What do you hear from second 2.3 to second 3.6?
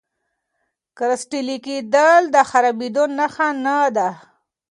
د خرابېدو نښه